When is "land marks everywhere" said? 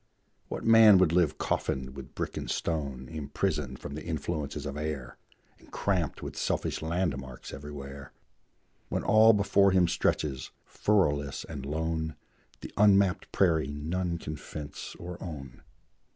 6.81-8.11